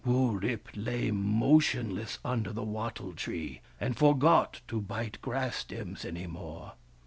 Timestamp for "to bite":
4.67-5.21